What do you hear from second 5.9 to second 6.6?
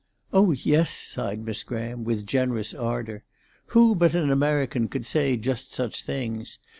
things?